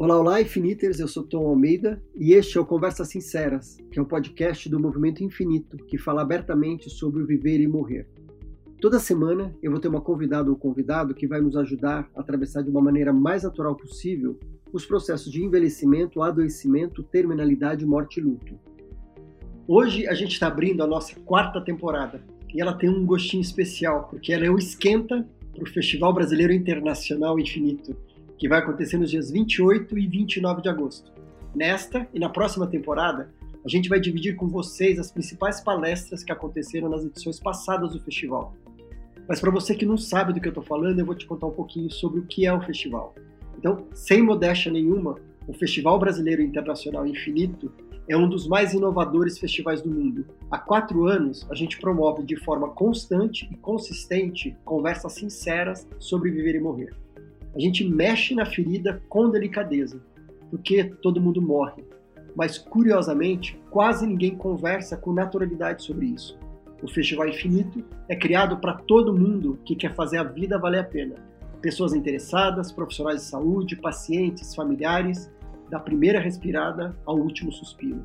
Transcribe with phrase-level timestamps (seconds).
[0.00, 4.02] Olá, olá, Infiniters, eu sou Tom Almeida e este é o Conversas Sinceras, que é
[4.02, 8.08] um podcast do Movimento Infinito que fala abertamente sobre o viver e morrer.
[8.80, 12.62] Toda semana eu vou ter uma convidada ou convidado que vai nos ajudar a atravessar
[12.62, 14.40] de uma maneira mais natural possível
[14.72, 18.58] os processos de envelhecimento, adoecimento, terminalidade, morte e luto.
[19.68, 22.24] Hoje a gente está abrindo a nossa quarta temporada
[22.54, 26.54] e ela tem um gostinho especial porque ela é o esquenta para o Festival Brasileiro
[26.54, 27.94] Internacional Infinito
[28.40, 31.12] que vai acontecer nos dias 28 e 29 de agosto.
[31.54, 33.30] Nesta e na próxima temporada,
[33.62, 38.00] a gente vai dividir com vocês as principais palestras que aconteceram nas edições passadas do
[38.00, 38.54] festival.
[39.28, 41.48] Mas para você que não sabe do que eu estou falando, eu vou te contar
[41.48, 43.14] um pouquinho sobre o que é o festival.
[43.58, 45.16] Então, sem modéstia nenhuma,
[45.46, 47.70] o Festival Brasileiro Internacional Infinito
[48.08, 50.24] é um dos mais inovadores festivais do mundo.
[50.50, 56.54] Há quatro anos, a gente promove de forma constante e consistente conversas sinceras sobre viver
[56.54, 56.94] e morrer
[57.54, 60.00] a gente mexe na ferida com delicadeza,
[60.50, 61.84] porque todo mundo morre.
[62.34, 66.38] Mas, curiosamente, quase ninguém conversa com naturalidade sobre isso.
[66.82, 70.84] O Festival Infinito é criado para todo mundo que quer fazer a vida valer a
[70.84, 71.16] pena.
[71.60, 75.30] Pessoas interessadas, profissionais de saúde, pacientes, familiares,
[75.68, 78.04] da primeira respirada ao último suspiro.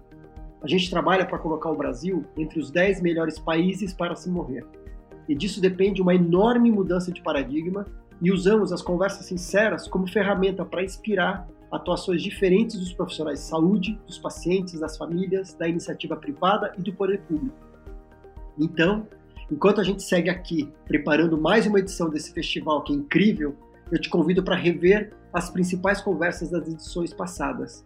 [0.62, 4.66] A gente trabalha para colocar o Brasil entre os 10 melhores países para se morrer.
[5.30, 7.86] E disso depende uma enorme mudança de paradigma
[8.21, 13.99] e usamos as conversas sinceras como ferramenta para inspirar atuações diferentes dos profissionais de saúde,
[14.07, 17.55] dos pacientes, das famílias, da iniciativa privada e do poder público.
[18.57, 19.07] Então,
[19.52, 23.55] enquanto a gente segue aqui preparando mais uma edição desse festival que é incrível,
[23.91, 27.83] eu te convido para rever as principais conversas das edições passadas.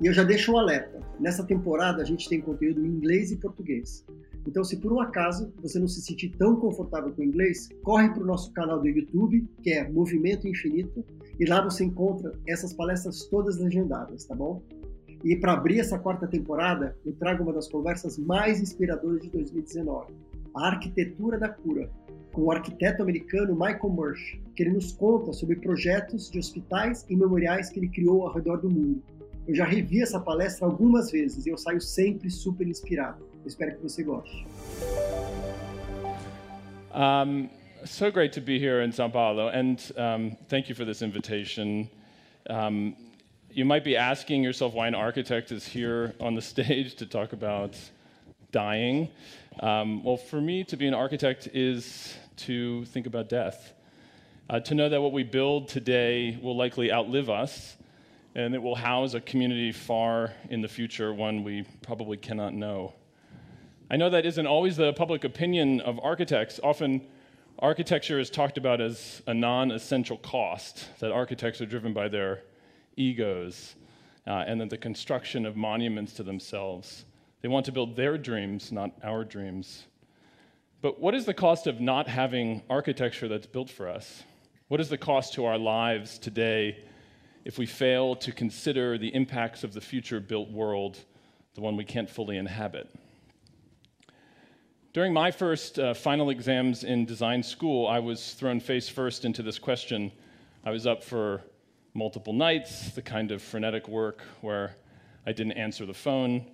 [0.00, 3.36] E eu já deixo um alerta: nessa temporada a gente tem conteúdo em inglês e
[3.36, 4.04] português.
[4.46, 8.08] Então, se por um acaso você não se sentir tão confortável com o inglês, corre
[8.08, 11.04] para o nosso canal do YouTube, que é Movimento Infinito,
[11.38, 14.62] e lá você encontra essas palestras todas legendadas, tá bom?
[15.22, 20.14] E para abrir essa quarta temporada, eu trago uma das conversas mais inspiradoras de 2019,
[20.54, 21.90] a arquitetura da cura,
[22.32, 27.16] com o arquiteto americano Michael Murch, que ele nos conta sobre projetos de hospitais e
[27.16, 29.02] memoriais que ele criou ao redor do mundo.
[29.46, 33.29] Eu já revi essa palestra algumas vezes e eu saio sempre super inspirado.
[33.44, 34.46] Espero que você goste.
[36.92, 37.50] Um,
[37.84, 41.88] so great to be here in Sao Paulo, and um, thank you for this invitation.
[42.48, 42.96] Um,
[43.52, 47.32] you might be asking yourself why an architect is here on the stage to talk
[47.32, 47.76] about
[48.52, 49.08] dying.
[49.60, 53.72] Um, well, for me, to be an architect is to think about death,
[54.48, 57.76] uh, to know that what we build today will likely outlive us,
[58.34, 62.94] and it will house a community far in the future, one we probably cannot know.
[63.92, 66.60] I know that isn't always the public opinion of architects.
[66.62, 67.08] Often,
[67.58, 72.44] architecture is talked about as a non essential cost, that architects are driven by their
[72.96, 73.74] egos,
[74.28, 77.04] uh, and that the construction of monuments to themselves.
[77.42, 79.86] They want to build their dreams, not our dreams.
[80.82, 84.22] But what is the cost of not having architecture that's built for us?
[84.68, 86.84] What is the cost to our lives today
[87.44, 90.96] if we fail to consider the impacts of the future built world,
[91.54, 92.88] the one we can't fully inhabit?
[94.92, 99.40] During my first uh, final exams in design school, I was thrown face first into
[99.40, 100.10] this question.
[100.64, 101.42] I was up for
[101.94, 104.74] multiple nights, the kind of frenetic work where
[105.24, 106.44] I didn't answer the phone.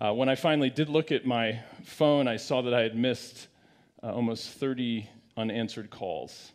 [0.00, 3.48] Uh, when I finally did look at my phone, I saw that I had missed
[4.04, 6.52] uh, almost 30 unanswered calls,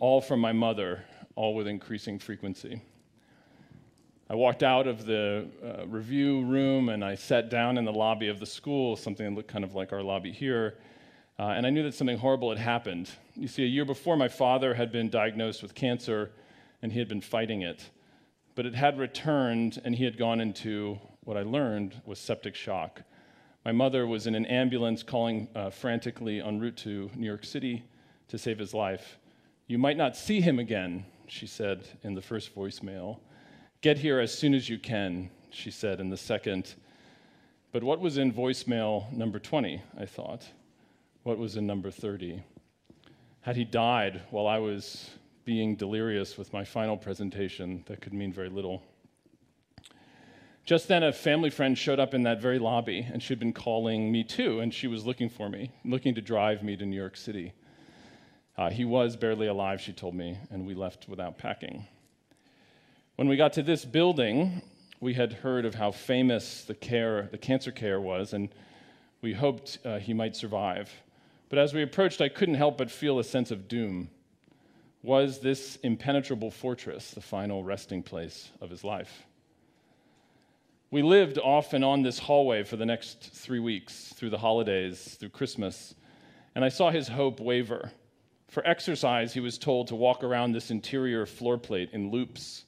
[0.00, 1.02] all from my mother,
[1.34, 2.82] all with increasing frequency.
[4.30, 8.28] I walked out of the uh, review room and I sat down in the lobby
[8.28, 10.78] of the school, something that looked kind of like our lobby here.
[11.36, 13.10] Uh, and I knew that something horrible had happened.
[13.34, 16.30] You see, a year before, my father had been diagnosed with cancer
[16.80, 17.90] and he had been fighting it.
[18.54, 23.02] But it had returned and he had gone into what I learned was septic shock.
[23.64, 27.82] My mother was in an ambulance calling uh, frantically en route to New York City
[28.28, 29.18] to save his life.
[29.66, 33.18] You might not see him again, she said in the first voicemail.
[33.82, 36.74] Get here as soon as you can, she said in the second.
[37.72, 40.46] But what was in voicemail number 20, I thought?
[41.22, 42.42] What was in number 30?
[43.40, 45.08] Had he died while I was
[45.46, 48.82] being delirious with my final presentation, that could mean very little.
[50.66, 54.12] Just then, a family friend showed up in that very lobby, and she'd been calling
[54.12, 57.16] me too, and she was looking for me, looking to drive me to New York
[57.16, 57.54] City.
[58.58, 61.86] Uh, he was barely alive, she told me, and we left without packing.
[63.20, 64.62] When we got to this building,
[64.98, 68.48] we had heard of how famous the care, the cancer care was, and
[69.20, 70.90] we hoped uh, he might survive.
[71.50, 74.08] But as we approached, I couldn't help but feel a sense of doom.
[75.02, 79.26] Was this impenetrable fortress the final resting place of his life?
[80.90, 85.18] We lived off and on this hallway for the next three weeks, through the holidays,
[85.20, 85.94] through Christmas,
[86.54, 87.92] and I saw his hope waver.
[88.48, 92.64] For exercise, he was told to walk around this interior floor plate in loops.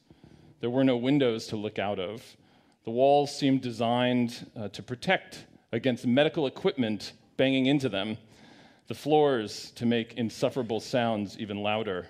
[0.62, 2.23] There were no windows to look out of.
[2.85, 8.17] The walls seemed designed uh, to protect against medical equipment banging into them,
[8.87, 12.06] the floors to make insufferable sounds even louder.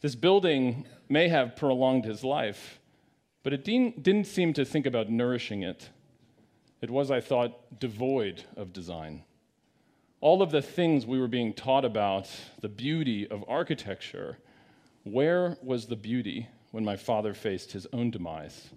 [0.00, 2.80] This building may have prolonged his life,
[3.44, 5.90] but it didn't seem to think about nourishing it.
[6.80, 9.22] It was, I thought, devoid of design.
[10.20, 12.28] All of the things we were being taught about,
[12.60, 14.38] the beauty of architecture,
[15.04, 18.70] where was the beauty when my father faced his own demise?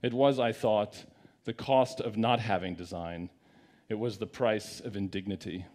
[0.00, 1.04] It was, I thought,
[1.42, 3.30] the cost of not having design.
[3.88, 5.66] It was the price of indignity.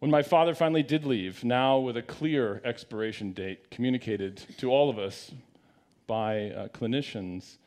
[0.00, 4.90] When my father finally did leave, now with a clear expiration date communicated to all
[4.90, 5.30] of us
[6.08, 7.58] by uh, clinicians,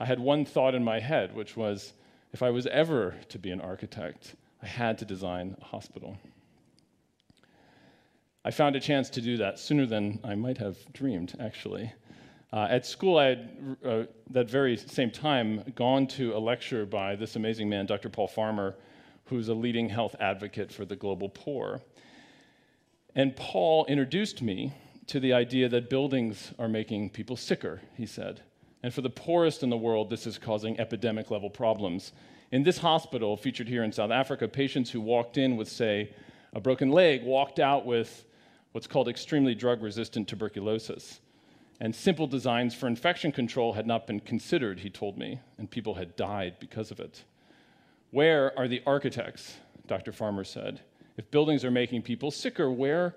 [0.00, 1.92] I had one thought in my head, which was
[2.32, 6.18] if I was ever to be an architect, I had to design a hospital.
[8.46, 11.90] I found a chance to do that sooner than I might have dreamed, actually.
[12.52, 13.48] Uh, at school, I had,
[13.82, 18.10] uh, that very same time, gone to a lecture by this amazing man, Dr.
[18.10, 18.76] Paul Farmer,
[19.24, 21.80] who's a leading health advocate for the global poor.
[23.14, 24.74] And Paul introduced me
[25.06, 28.42] to the idea that buildings are making people sicker, he said.
[28.82, 32.12] And for the poorest in the world, this is causing epidemic level problems.
[32.52, 36.10] In this hospital, featured here in South Africa, patients who walked in with, say,
[36.52, 38.26] a broken leg walked out with
[38.74, 41.20] what's called extremely drug resistant tuberculosis.
[41.80, 45.94] And simple designs for infection control had not been considered, he told me, and people
[45.94, 47.22] had died because of it.
[48.10, 49.58] Where are the architects?
[49.86, 50.10] Dr.
[50.10, 50.80] Farmer said.
[51.16, 53.14] If buildings are making people sicker, where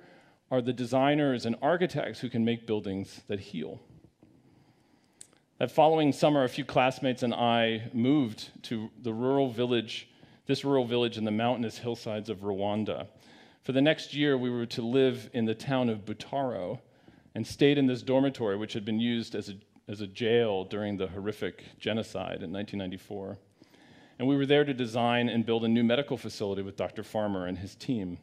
[0.51, 3.79] are the designers and architects who can make buildings that heal?
[5.57, 10.07] That following summer, a few classmates and I moved to the rural village,
[10.45, 13.07] this rural village in the mountainous hillsides of Rwanda.
[13.67, 16.79] For the next year, we were to live in the town of Butaro
[17.35, 19.55] and stayed in this dormitory, which had been used as a,
[19.89, 23.37] as a jail during the horrific genocide in 1994.
[24.19, 27.03] And we were there to design and build a new medical facility with Dr.
[27.03, 28.19] Farmer and his team.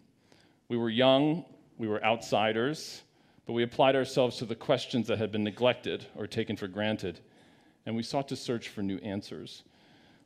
[0.71, 1.45] We were young,
[1.77, 3.03] we were outsiders,
[3.45, 7.21] but we applied ourselves to the questions that had been neglected or taken for granted,
[7.85, 9.63] and we sought to search for new answers.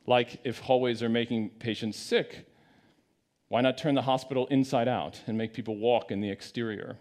[0.07, 2.48] Like if hallways are making patients sick,
[3.49, 6.97] why not turn the hospital inside out and make people walk in the exterior?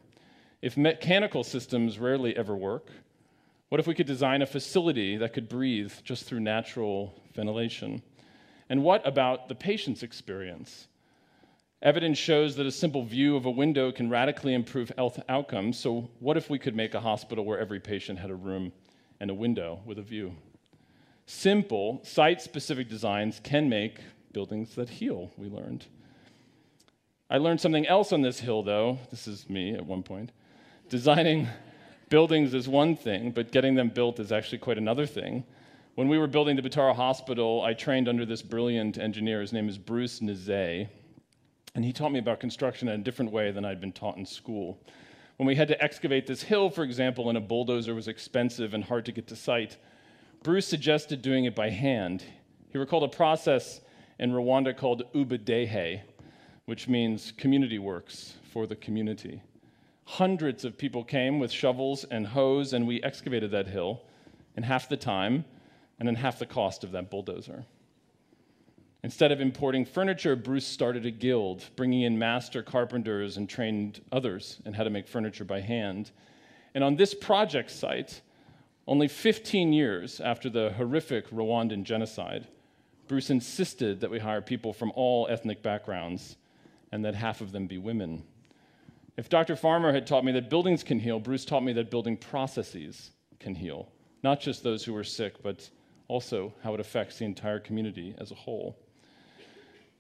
[0.60, 2.90] If mechanical systems rarely ever work,
[3.68, 8.02] what if we could design a facility that could breathe just through natural ventilation?
[8.70, 10.88] And what about the patient's experience?
[11.82, 15.78] Evidence shows that a simple view of a window can radically improve health outcomes.
[15.78, 18.72] So, what if we could make a hospital where every patient had a room
[19.20, 20.34] and a window with a view?
[21.26, 24.00] Simple, site specific designs can make
[24.32, 25.86] buildings that heal, we learned.
[27.30, 28.98] I learned something else on this hill, though.
[29.10, 30.32] This is me at one point.
[30.88, 31.46] Designing
[32.08, 35.44] buildings is one thing, but getting them built is actually quite another thing.
[35.94, 39.42] When we were building the Butaro Hospital, I trained under this brilliant engineer.
[39.42, 40.88] His name is Bruce Nizeye,
[41.75, 44.24] and he taught me about construction in a different way than I'd been taught in
[44.24, 44.81] school.
[45.36, 48.84] When we had to excavate this hill, for example, and a bulldozer was expensive and
[48.84, 49.76] hard to get to site,
[50.42, 52.24] Bruce suggested doing it by hand.
[52.70, 53.82] He recalled a process
[54.19, 56.00] in Rwanda called ubudehe,
[56.69, 59.41] which means community works for the community.
[60.05, 64.03] Hundreds of people came with shovels and hoes, and we excavated that hill
[64.55, 65.46] in half the time
[65.98, 67.65] and then half the cost of that bulldozer.
[69.03, 74.60] Instead of importing furniture, Bruce started a guild, bringing in master carpenters and trained others
[74.67, 76.10] in how to make furniture by hand.
[76.75, 78.20] And on this project site,
[78.87, 82.46] only 15 years after the horrific Rwandan genocide,
[83.06, 86.37] Bruce insisted that we hire people from all ethnic backgrounds
[86.92, 88.24] and that half of them be women.
[89.16, 89.56] If Dr.
[89.56, 93.54] Farmer had taught me that buildings can heal, Bruce taught me that building processes can
[93.54, 93.90] heal,
[94.22, 95.68] not just those who are sick, but
[96.06, 98.78] also how it affects the entire community as a whole.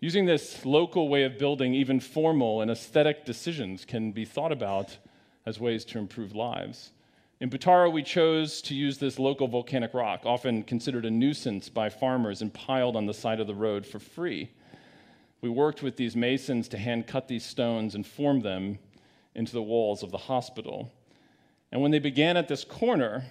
[0.00, 4.96] Using this local way of building, even formal and aesthetic decisions can be thought about
[5.44, 6.92] as ways to improve lives.
[7.40, 11.88] In Butaro, we chose to use this local volcanic rock, often considered a nuisance by
[11.88, 14.50] farmers and piled on the side of the road for free.
[15.40, 18.78] We worked with these masons to hand cut these stones and form them
[19.34, 20.90] into the walls of the hospital.
[21.70, 23.24] And when they began at this corner,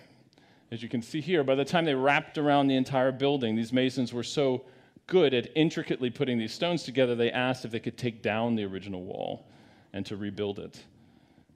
[0.72, 3.74] as you can see here, by the time they wrapped around the entire building, these
[3.74, 4.64] masons were so
[5.06, 8.64] good at intricately putting these stones together, they asked if they could take down the
[8.64, 9.48] original wall
[9.94, 10.84] and to rebuild it.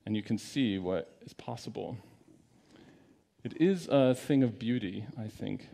[0.06, 1.98] and you can see what is possible.
[3.44, 5.68] It is a thing of beauty, I think.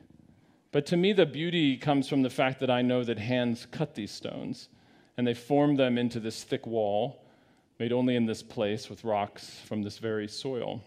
[0.72, 3.96] But to me, the beauty comes from the fact that I know that hands cut
[3.96, 4.70] these stones
[5.16, 7.24] and they formed them into this thick wall
[7.80, 10.82] made only in this place with rocks from this very soil.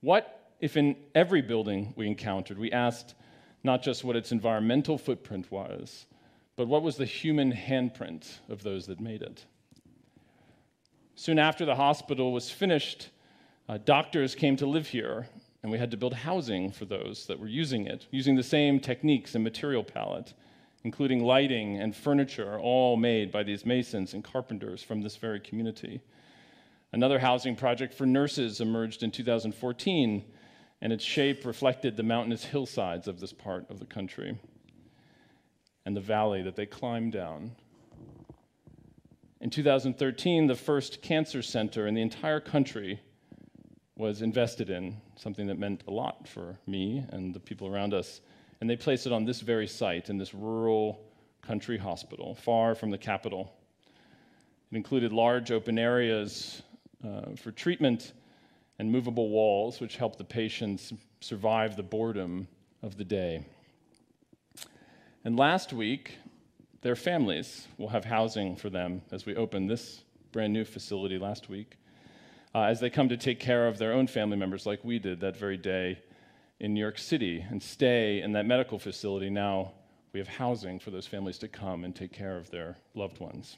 [0.00, 3.14] What if in every building we encountered, we asked
[3.62, 6.06] not just what its environmental footprint was,
[6.56, 9.44] but what was the human handprint of those that made it?
[11.14, 13.10] Soon after the hospital was finished,
[13.68, 15.28] uh, doctors came to live here,
[15.62, 18.80] and we had to build housing for those that were using it, using the same
[18.80, 20.32] techniques and material palette,
[20.84, 26.00] including lighting and furniture, all made by these masons and carpenters from this very community.
[26.92, 30.24] Another housing project for nurses emerged in 2014,
[30.80, 34.38] and its shape reflected the mountainous hillsides of this part of the country
[35.84, 37.52] and the valley that they climbed down.
[39.40, 43.00] In 2013, the first cancer center in the entire country
[44.00, 48.22] was invested in, something that meant a lot for me and the people around us.
[48.60, 50.98] And they placed it on this very site in this rural
[51.42, 53.52] country hospital, far from the capital.
[54.72, 56.62] It included large open areas
[57.04, 58.14] uh, for treatment
[58.78, 62.48] and movable walls, which helped the patients survive the boredom
[62.82, 63.44] of the day.
[65.24, 66.16] And last week,
[66.80, 70.00] their families will have housing for them as we opened this
[70.32, 71.76] brand new facility last week
[72.54, 75.20] uh, as they come to take care of their own family members, like we did
[75.20, 75.98] that very day
[76.58, 79.30] in New York City, and stay in that medical facility.
[79.30, 79.72] Now
[80.12, 83.56] we have housing for those families to come and take care of their loved ones.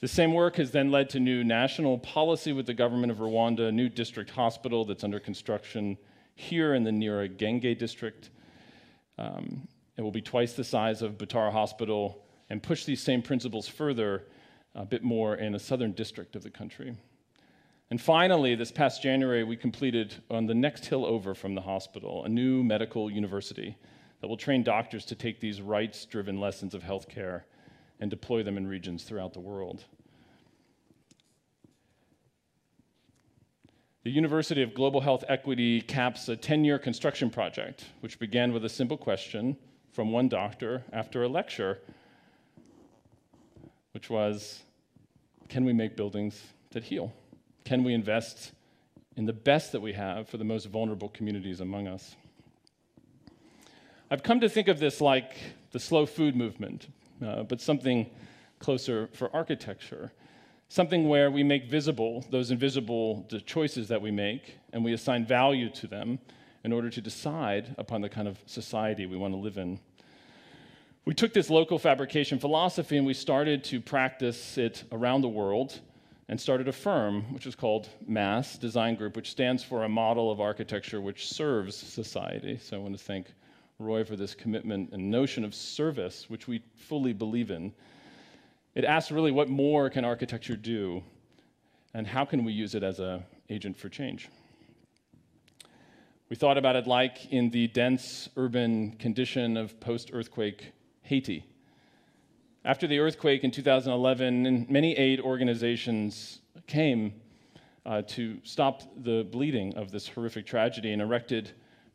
[0.00, 3.68] The same work has then led to new national policy with the government of Rwanda,
[3.68, 5.96] a new district hospital that's under construction
[6.34, 8.30] here in the Nyarugenge district.
[9.16, 13.68] Um, it will be twice the size of Butaro Hospital and push these same principles
[13.68, 14.24] further
[14.74, 16.96] a bit more in a southern district of the country.
[17.94, 22.24] And finally, this past January, we completed on the next hill over from the hospital
[22.24, 23.76] a new medical university
[24.20, 27.42] that will train doctors to take these rights driven lessons of healthcare
[28.00, 29.84] and deploy them in regions throughout the world.
[34.02, 38.64] The University of Global Health Equity caps a 10 year construction project, which began with
[38.64, 39.56] a simple question
[39.92, 41.78] from one doctor after a lecture,
[43.92, 44.64] which was
[45.48, 47.12] Can we make buildings that heal?
[47.64, 48.52] Can we invest
[49.16, 52.14] in the best that we have for the most vulnerable communities among us?
[54.10, 55.38] I've come to think of this like
[55.72, 56.88] the slow food movement,
[57.24, 58.10] uh, but something
[58.58, 60.12] closer for architecture.
[60.68, 65.70] Something where we make visible those invisible choices that we make and we assign value
[65.70, 66.18] to them
[66.64, 69.80] in order to decide upon the kind of society we want to live in.
[71.06, 75.80] We took this local fabrication philosophy and we started to practice it around the world
[76.28, 80.30] and started a firm which is called MASS Design Group, which stands for a model
[80.30, 82.58] of architecture which serves society.
[82.58, 83.26] So I want to thank
[83.78, 87.72] Roy for this commitment and notion of service, which we fully believe in.
[88.74, 91.02] It asks really what more can architecture do,
[91.92, 94.28] and how can we use it as an agent for change?
[96.30, 101.44] We thought about it like in the dense urban condition of post earthquake Haiti.
[102.66, 107.12] After the earthquake in 2011, many aid organizations came
[107.84, 111.50] uh, to stop the bleeding of this horrific tragedy and erected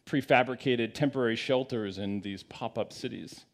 [0.06, 3.46] prefabricated temporary shelters in these pop up cities.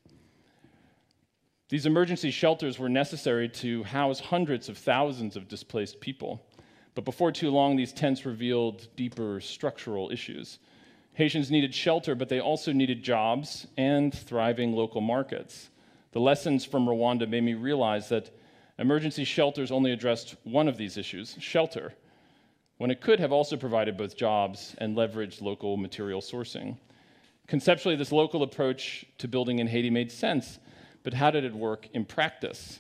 [1.69, 6.45] These emergency shelters were necessary to house hundreds of thousands of displaced people.
[6.95, 10.59] But before too long, these tents revealed deeper structural issues.
[11.13, 15.69] Haitians needed shelter, but they also needed jobs and thriving local markets.
[16.15, 18.29] The lessons from Rwanda made me realize that
[18.79, 21.91] emergency shelters only addressed one of these issues shelter,
[22.77, 26.77] when it could have also provided both jobs and leveraged local material sourcing.
[27.47, 30.57] Conceptually, this local approach to building in Haiti made sense,
[31.03, 32.79] but how did it work in practice?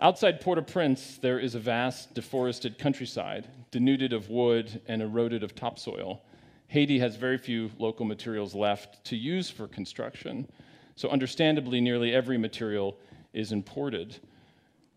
[0.00, 5.42] Outside Port au Prince, there is a vast deforested countryside, denuded of wood and eroded
[5.42, 6.22] of topsoil.
[6.68, 10.48] Haiti has very few local materials left to use for construction.
[10.96, 12.98] So, understandably, nearly every material
[13.32, 14.16] is imported.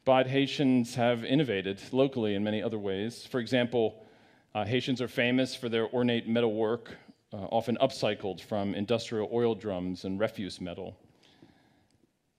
[0.04, 3.26] But Haitians have innovated locally in many other ways.
[3.26, 4.06] For example,
[4.54, 6.96] uh, Haitians are famous for their ornate metal work,
[7.34, 10.96] uh, often upcycled from industrial oil drums and refuse metal.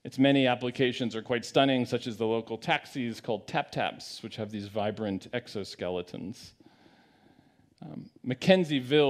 [0.05, 4.37] Its many applications are quite stunning, such as the local taxis called tap taps, which
[4.37, 6.53] have these vibrant exoskeletons.
[7.83, 8.09] Um,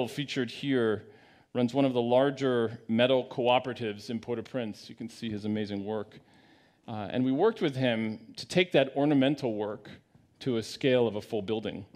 [0.08, 1.04] featured here,
[1.56, 4.90] runs one of the larger metal cooperatives in Port au Prince.
[4.90, 6.20] You can see his amazing work.
[6.86, 9.88] Uh, and we worked with him to take that ornamental work
[10.40, 11.86] to a scale of a full building.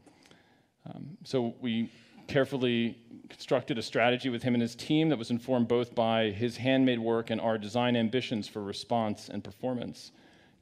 [0.86, 1.92] Um, so we
[2.26, 2.96] carefully
[3.28, 6.98] constructed a strategy with him and his team that was informed both by his handmade
[6.98, 10.10] work and our design ambitions for response and performance,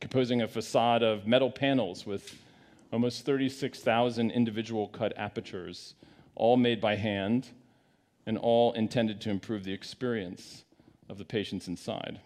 [0.01, 2.37] composing a facade of metal panels with
[2.93, 5.95] almost 36,000 individual cut apertures,
[6.35, 7.51] all made by hand
[8.29, 10.65] and all intended to improve the experience
[11.09, 12.21] of the patients inside.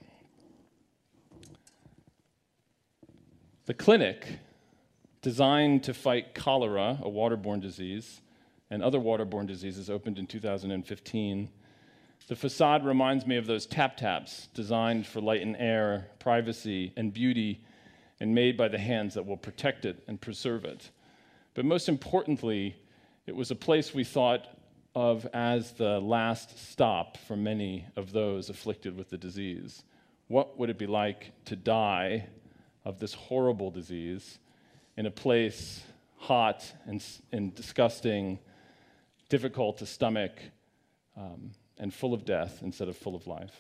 [3.66, 4.40] The clinic,
[5.22, 8.20] designed to fight cholera, a waterborne disease,
[8.68, 11.48] and other waterborne diseases, opened in 2015.
[12.26, 17.14] The facade reminds me of those tap taps designed for light and air, privacy, and
[17.14, 17.64] beauty,
[18.18, 20.90] and made by the hands that will protect it and preserve it.
[21.54, 22.74] But most importantly,
[23.24, 24.48] it was a place we thought
[24.94, 29.84] of as the last stop for many of those afflicted with the disease.
[30.28, 32.26] What would it be like to die
[32.84, 34.38] of this horrible disease
[34.96, 35.82] in a place
[36.16, 38.38] hot and, and disgusting,
[39.28, 40.32] difficult to stomach,
[41.16, 43.54] um, and full of death instead of full of life?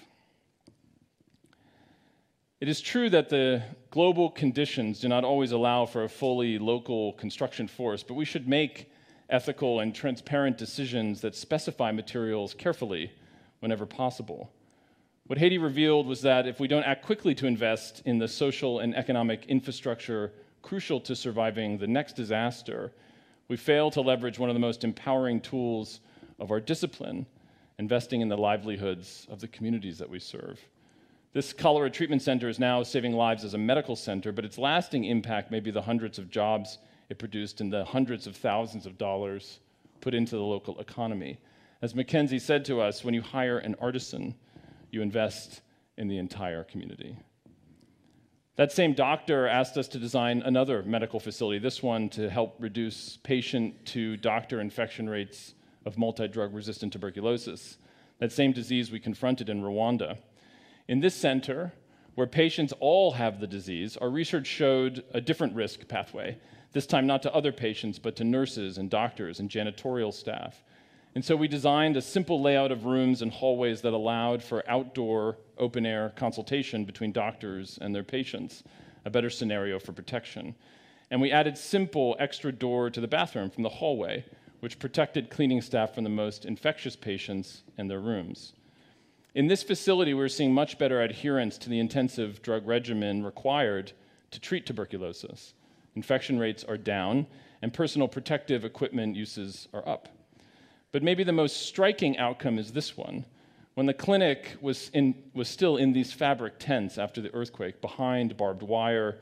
[2.60, 7.14] It is true that the global conditions do not always allow for a fully local
[7.14, 8.88] construction force, but we should make
[9.32, 13.10] ethical and transparent decisions that specify materials carefully
[13.60, 14.52] whenever possible.
[15.26, 18.80] What Haiti revealed was that if we don't act quickly to invest in the social
[18.80, 22.92] and economic infrastructure crucial to surviving the next disaster,
[23.48, 26.00] we fail to leverage one of the most empowering tools
[26.38, 27.26] of our discipline,
[27.78, 30.60] investing in the livelihoods of the communities that we serve.
[31.32, 35.04] This cholera treatment center is now saving lives as a medical center, but its lasting
[35.04, 36.78] impact may be the hundreds of jobs
[37.12, 39.60] it produced and the hundreds of thousands of dollars
[40.00, 41.38] put into the local economy.
[41.80, 44.34] As Mackenzie said to us, when you hire an artisan,
[44.90, 45.60] you invest
[45.96, 47.16] in the entire community.
[48.56, 53.18] That same doctor asked us to design another medical facility, this one to help reduce
[53.18, 55.54] patient to doctor infection rates
[55.84, 57.78] of multi drug resistant tuberculosis,
[58.20, 60.18] that same disease we confronted in Rwanda.
[60.88, 61.72] In this center,
[62.14, 66.38] where patients all have the disease, our research showed a different risk pathway
[66.72, 70.62] this time not to other patients, but to nurses and doctors and janitorial staff.
[71.14, 75.36] And so we designed a simple layout of rooms and hallways that allowed for outdoor,
[75.58, 78.62] open air consultation between doctors and their patients,
[79.04, 80.54] a better scenario for protection.
[81.10, 84.24] And we added simple extra door to the bathroom from the hallway,
[84.60, 88.54] which protected cleaning staff from the most infectious patients and their rooms.
[89.34, 93.92] In this facility, we're seeing much better adherence to the intensive drug regimen required
[94.30, 95.52] to treat tuberculosis
[95.94, 97.26] infection rates are down,
[97.60, 100.08] and personal protective equipment uses are up.
[100.90, 103.24] But maybe the most striking outcome is this one.
[103.74, 108.36] When the clinic was, in, was still in these fabric tents after the earthquake, behind
[108.36, 109.18] barbed wire,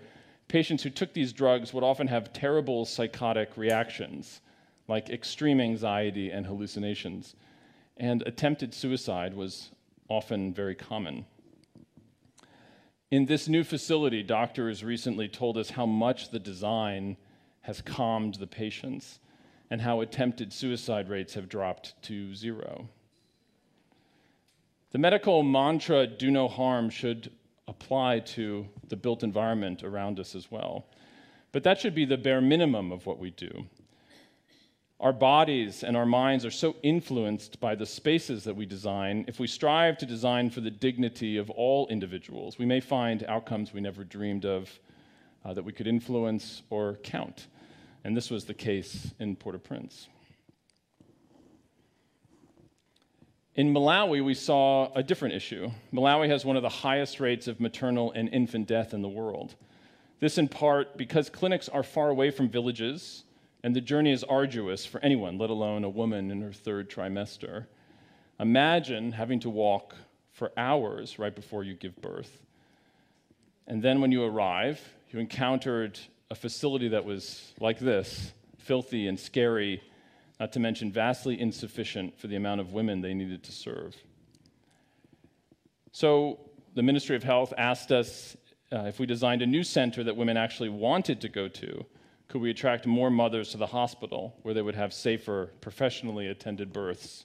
[0.49, 4.41] patients who took these drugs would often have terrible psychotic reactions,
[4.89, 7.37] like extreme anxiety and hallucinations.
[7.97, 9.71] And attempted suicide was
[10.09, 11.27] often very common.
[13.11, 17.17] In this new facility, doctors recently told us how much the design
[17.63, 19.19] has calmed the patients
[19.69, 22.89] and how attempted suicide rates have dropped to zero.
[24.93, 27.33] The medical mantra, do no harm, should
[27.67, 30.87] apply to the built environment around us as well.
[31.51, 33.67] But that should be the bare minimum of what we do.
[35.01, 39.25] Our bodies and our minds are so influenced by the spaces that we design.
[39.29, 43.73] If we strive to design for the dignity of all individuals, we may find outcomes
[43.73, 44.69] we never dreamed of
[45.43, 47.47] uh, that we could influence or count.
[48.05, 50.07] And this was the case in Port au Prince.
[53.55, 55.71] In Malawi, we saw a different issue.
[55.95, 59.55] Malawi has one of the highest rates of maternal and infant death in the world.
[60.21, 63.25] This, in part, because clinics are far away from villages
[63.63, 67.67] and the journey is arduous for anyone, let alone a woman in her third trimester.
[68.39, 69.95] Imagine having to walk
[70.33, 72.43] for hours right before you give birth.
[73.67, 75.99] And then when you arrive, you encountered
[76.31, 79.83] a facility that was like this filthy and scary,
[80.39, 83.97] not to mention vastly insufficient for the amount of women they needed to serve.
[85.93, 86.39] So
[86.75, 88.37] the Ministry of Health asked us
[88.73, 91.85] uh, if we designed a new center that women actually wanted to go to
[92.31, 96.73] could we attract more mothers to the hospital where they would have safer, professionally attended
[96.73, 97.25] births?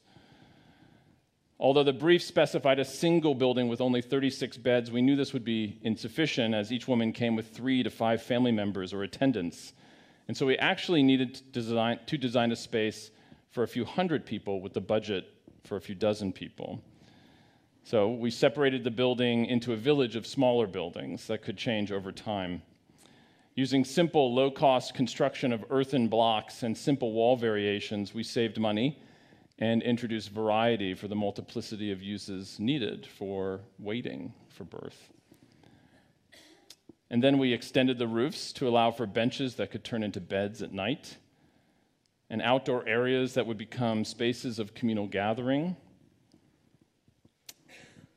[1.60, 5.46] Although the brief specified a single building with only 36 beds, we knew this would
[5.46, 9.74] be insufficient as each woman came with three to five family members or attendants.
[10.28, 13.12] And so we actually needed to design, to design a space
[13.52, 15.32] for a few hundred people with the budget
[15.66, 16.82] for a few dozen people.
[17.84, 22.12] So we separated the building into a village of smaller buildings that could change over
[22.12, 22.64] time.
[23.56, 29.02] Using simple, low cost construction of earthen blocks and simple wall variations, we saved money
[29.58, 35.10] and introduced variety for the multiplicity of uses needed for waiting for birth.
[37.10, 40.62] And then we extended the roofs to allow for benches that could turn into beds
[40.62, 41.16] at night,
[42.30, 45.78] and outdoor areas that would become spaces of communal gathering,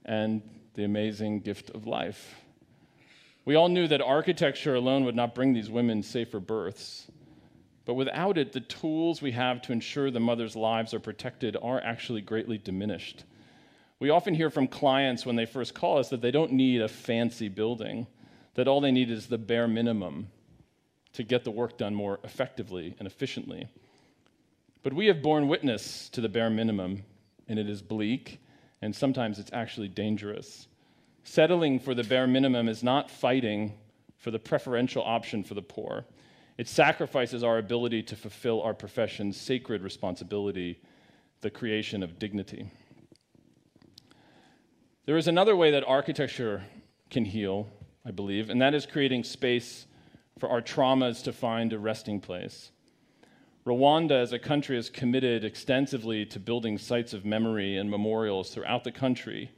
[0.04, 0.42] and
[0.74, 2.34] the amazing gift of life
[3.48, 7.10] we all knew that architecture alone would not bring these women safer births.
[7.86, 11.80] But without it, the tools we have to ensure the mother's lives are protected are
[11.80, 13.24] actually greatly diminished.
[14.00, 16.88] We often hear from clients when they first call us that they don't need a
[16.88, 18.06] fancy building,
[18.52, 20.28] that all they need is the bare minimum
[21.14, 23.66] to get the work done more effectively and efficiently.
[24.82, 27.02] But we have borne witness to the bare minimum,
[27.48, 28.40] and it is bleak,
[28.82, 30.68] and sometimes it's actually dangerous.
[31.24, 33.74] Settling for the bare minimum is not fighting
[34.16, 36.04] for the preferential option for the poor.
[36.56, 40.80] It sacrifices our ability to fulfill our profession's sacred responsibility,
[41.40, 42.70] the creation of dignity.
[45.06, 46.64] There is another way that architecture
[47.10, 47.68] can heal,
[48.04, 49.86] I believe, and that is creating space
[50.38, 52.72] for our traumas to find a resting place.
[53.64, 58.82] Rwanda, as a country, has committed extensively to building sites of memory and memorials throughout
[58.82, 59.50] the country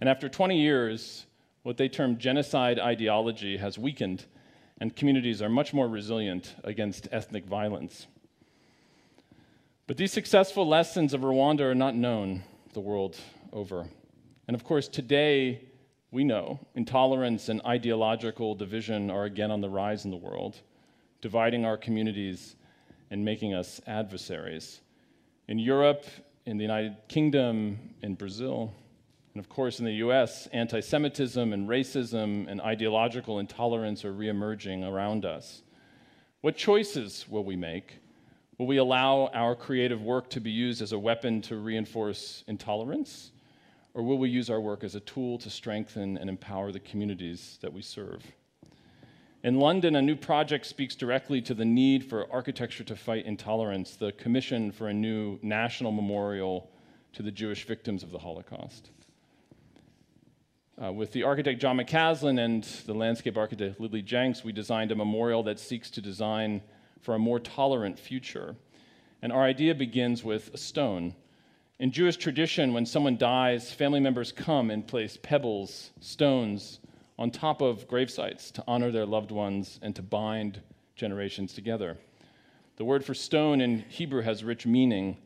[0.00, 1.26] and after 20 years,
[1.62, 4.24] what they term genocide ideology has weakened,
[4.80, 8.06] and communities are much more resilient against ethnic violence.
[9.86, 13.18] But these successful lessons of Rwanda are not known the world
[13.52, 13.86] over.
[14.48, 15.62] And of course, today,
[16.10, 20.60] we know intolerance and ideological division are again on the rise in the world,
[21.20, 22.56] dividing our communities
[23.10, 24.80] and making us adversaries.
[25.48, 26.04] In Europe,
[26.46, 28.72] in the United Kingdom, in Brazil,
[29.34, 34.88] and of course, in the US, anti Semitism and racism and ideological intolerance are reemerging
[34.88, 35.62] around us.
[36.40, 37.98] What choices will we make?
[38.58, 43.30] Will we allow our creative work to be used as a weapon to reinforce intolerance?
[43.94, 47.58] Or will we use our work as a tool to strengthen and empower the communities
[47.62, 48.24] that we serve?
[49.42, 53.96] In London, a new project speaks directly to the need for architecture to fight intolerance,
[53.96, 56.70] the Commission for a New National Memorial
[57.14, 58.90] to the Jewish Victims of the Holocaust.
[60.82, 64.96] Uh, with the architect John McAslan and the landscape architect Lily Jencks, we designed a
[64.96, 66.62] memorial that seeks to design
[67.02, 68.56] for a more tolerant future.
[69.20, 71.14] And our idea begins with a stone.
[71.78, 76.80] In Jewish tradition, when someone dies, family members come and place pebbles, stones,
[77.18, 80.62] on top of gravesites to honor their loved ones and to bind
[80.96, 81.98] generations together.
[82.76, 85.18] The word for stone in Hebrew has rich meaning.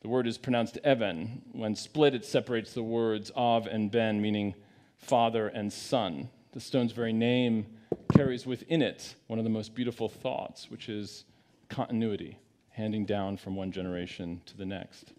[0.00, 1.42] The word is pronounced even.
[1.52, 4.54] When split, it separates the words av and ben, meaning
[4.98, 6.28] Father and Son.
[6.52, 7.66] The stone's very name
[8.14, 11.24] carries within it one of the most beautiful thoughts, which is
[11.68, 12.38] continuity,
[12.70, 15.12] handing down from one generation to the next.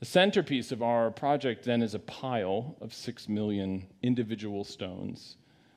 [0.00, 5.36] The centerpiece of our project then is a pile of six million individual stones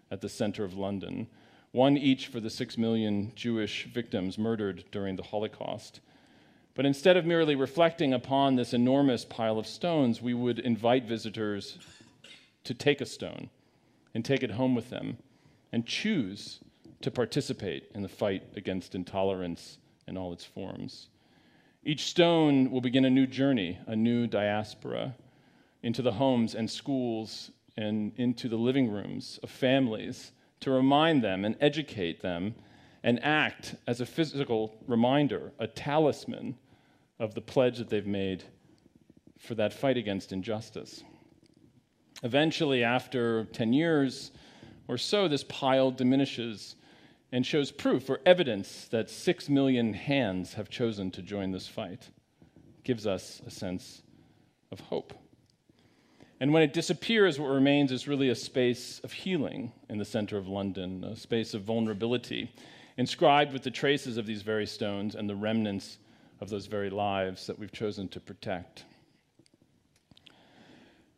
[0.10, 1.28] at the center of London,
[1.72, 6.00] one each for the six million Jewish victims murdered during the Holocaust.
[6.74, 11.78] But instead of merely reflecting upon this enormous pile of stones, we would invite visitors
[12.66, 13.50] to take a stone
[14.14, 15.18] and take it home with them
[15.72, 16.60] and choose
[17.02, 21.08] to participate in the fight against intolerance in all its forms.
[21.84, 25.16] Each stone will begin a new journey, a new diaspora
[25.84, 31.46] into the homes and schools and into the living rooms of families to remind them
[31.46, 32.56] and educate them
[33.04, 36.58] and act as a physical reminder, a talisman
[37.20, 38.44] of the pledge that they've made
[39.38, 41.04] for that fight against injustice.
[42.26, 44.32] Eventually, after 10 years
[44.88, 46.76] or so, this pile diminishes
[47.32, 52.10] and shows proof or evidence that six million hands have chosen to join this fight.
[52.84, 54.02] Gives us a sense
[54.72, 55.14] of hope.
[56.40, 60.36] And when it disappears, what remains is really a space of healing in the center
[60.36, 62.52] of London, a space of vulnerability,
[62.98, 66.00] inscribed with the traces of these very stones and the remnants
[66.42, 68.84] of those very lives that we've chosen to protect.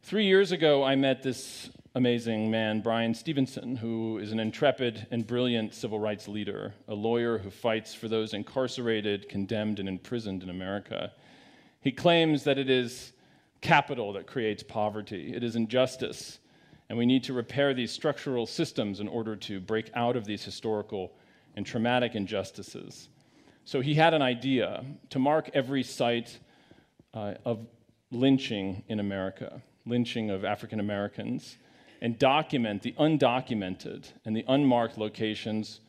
[0.08, 5.28] Three years ago, I met this amazing man, Bryan Stevenson, who is an intrepid and
[5.28, 10.50] brilliant civil rights leader, a lawyer who fights for those incarcerated, condemned, and imprisoned in
[10.50, 11.12] America.
[11.82, 13.12] He claims that it is
[13.60, 16.40] capital that creates poverty, it is injustice,
[16.88, 20.46] and we need to repair these structural systems in order to break out of these
[20.46, 21.18] historical
[21.58, 23.10] and traumatic injustices.
[23.66, 26.40] So he had an idea to mark every site
[27.14, 27.68] uh, of
[28.10, 31.58] lynching in America lynching of African Americans
[32.02, 35.80] and document the undocumented and the unmarked locations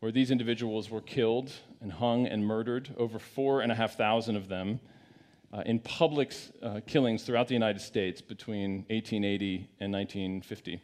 [0.00, 4.36] where these individuals were killed and hung and murdered, over four and a half thousand
[4.36, 4.80] of them,
[5.52, 10.80] uh, in public uh, killings throughout the United States between 1880 and 1950.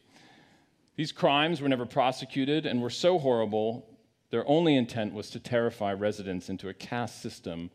[0.96, 3.86] These crimes were never prosecuted and were so horrible,
[4.30, 7.70] their only intent was to terrify residents into a caste system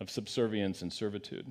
[0.00, 1.50] of subservience and servitude.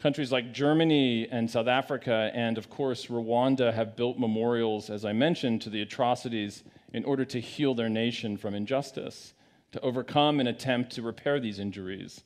[0.00, 5.12] Countries like Germany and South Africa, and of course Rwanda, have built memorials, as I
[5.12, 9.34] mentioned, to the atrocities in order to heal their nation from injustice,
[9.72, 12.24] to overcome and attempt to repair these injuries.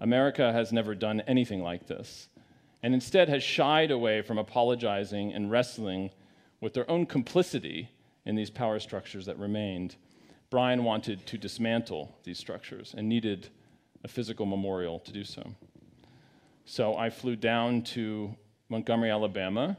[0.00, 2.30] America has never done anything like this,
[2.82, 6.10] and instead has shied away from apologizing and wrestling
[6.62, 7.90] with their own complicity
[8.24, 9.96] in these power structures that remained.
[10.48, 13.50] Bryan wanted to dismantle these structures and needed
[14.02, 15.54] a physical memorial to do so.
[16.64, 18.36] So I flew down to
[18.68, 19.76] Montgomery, Alabama,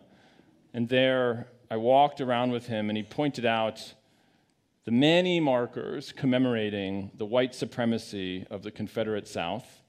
[0.73, 3.93] and there I walked around with him, and he pointed out
[4.83, 9.81] the many markers commemorating the white supremacy of the Confederate South,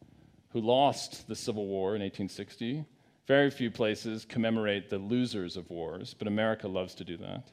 [0.50, 2.85] who lost the Civil War in 1860.
[3.26, 7.50] Very few places commemorate the losers of wars, but America loves to do that.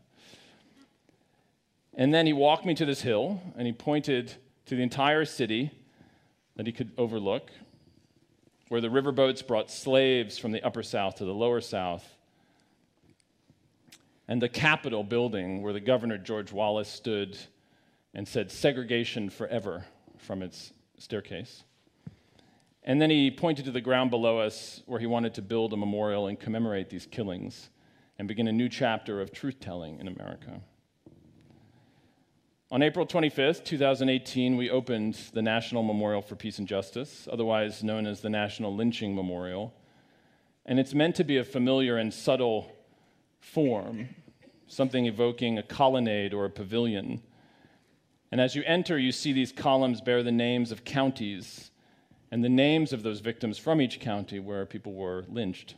[1.96, 4.36] And then he walked me to this hill, and he pointed
[4.68, 5.72] to the entire city
[6.56, 7.50] that he could overlook,
[8.72, 12.08] where the riverboats brought slaves from the upper south to the lower south,
[14.30, 17.38] and the Capitol building where the governor George Wallace stood
[18.14, 19.84] and said segregation forever
[20.18, 21.66] from its staircase.
[22.84, 25.78] And then he pointed to the ground below us where he wanted to build a
[25.78, 27.72] memorial and commemorate these killings
[28.20, 30.62] and begin a new chapter of truth telling in America.
[32.72, 38.08] On April 25th, 2018, we opened the National Memorial for Peace and Justice, otherwise known
[38.08, 39.74] as the National Lynching Memorial.
[40.66, 42.72] And it's meant to be a familiar and subtle
[43.42, 44.08] form,
[44.68, 47.22] something evoking a colonnade or a pavilion.
[48.32, 51.72] And as you enter, you see these columns bear the names of counties
[52.32, 55.76] and the names of those victims from each county where people were lynched.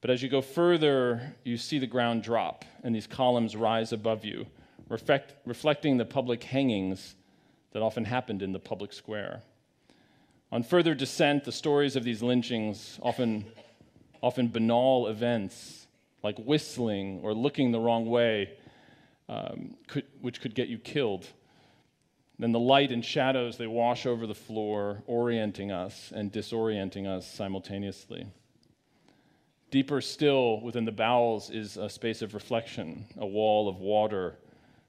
[0.00, 4.24] But as you go further, you see the ground drop, and these columns rise above
[4.24, 4.46] you
[4.88, 7.14] reflect, reflecting the public hangings
[7.72, 9.42] that often happened in the public square.
[10.52, 13.44] On further descent, the stories of these lynchings, often,
[14.22, 15.86] often banal events
[16.22, 18.50] like whistling or looking the wrong way,
[19.28, 21.26] um, could, which could get you killed.
[22.38, 27.30] Then the light and shadows, they wash over the floor, orienting us and disorienting us
[27.30, 28.26] simultaneously.
[29.70, 34.36] Deeper still within the bowels is a space of reflection, a wall of water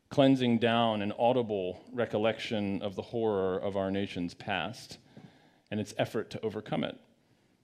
[0.10, 4.98] cleansing down an audible recollection of the horror of our nation's past
[5.70, 6.98] and its effort to overcome it,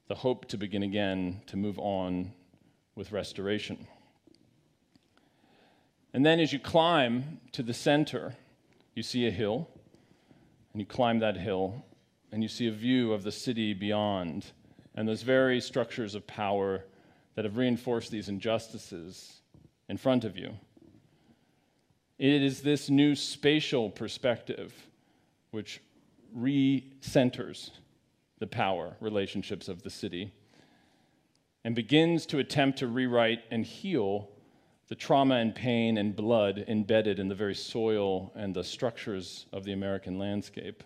[0.07, 2.33] the hope to begin again, to move on
[2.95, 3.87] with restoration.
[6.13, 8.35] And then as you climb to the center,
[8.93, 9.67] you see a hill,
[10.73, 11.83] and you climb that hill,
[12.31, 14.51] and you see a view of the city beyond,
[14.95, 16.83] and those very structures of power
[17.35, 19.41] that have reinforced these injustices
[19.89, 20.53] in front of you.
[22.23, 24.73] It is this new spatial perspective
[25.51, 25.81] which
[26.33, 27.71] recenters
[28.39, 30.31] the power relationships of the city
[31.65, 34.29] and begins to attempt to rewrite and heal
[34.87, 39.65] the trauma and pain and blood embedded in the very soil and the structures of
[39.65, 40.81] the American landscape.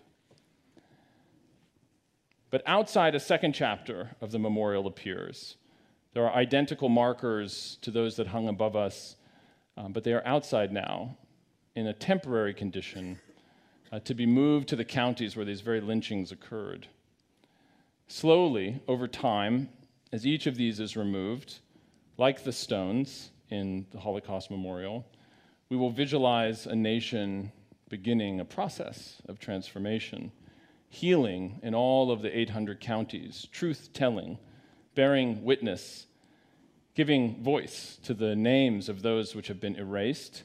[2.50, 5.56] But outside a second chapter of the memorial appears.
[6.14, 9.14] There are identical markers to those that hung above us
[9.76, 11.16] um, but they are outside now
[11.78, 13.20] in a temporary condition
[13.92, 16.88] uh, to be moved to the counties where these very lynchings occurred.
[18.08, 19.68] Slowly, over time,
[20.12, 21.60] as each of these is removed,
[22.16, 25.06] like the stones in the Holocaust Memorial,
[25.68, 27.52] we will visualize a nation
[27.88, 30.32] beginning a process of transformation,
[30.88, 34.36] healing in all of the 800 counties, truth telling,
[34.96, 36.06] bearing witness
[36.98, 40.42] giving voice to the names of those which have been erased,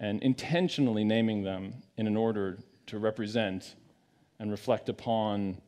[0.00, 3.76] and intentionally naming them in an order to represent
[4.40, 5.60] and reflect upon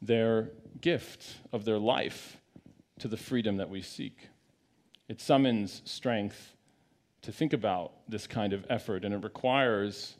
[0.00, 2.38] their gift of their life
[2.98, 4.28] to the freedom that we seek.
[5.08, 6.56] It summons strength
[7.22, 10.16] to think about this kind of effort, and it requires